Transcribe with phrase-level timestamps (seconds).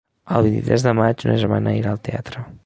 [0.37, 2.49] El vint-i-tres de maig ma germana irà al teatre.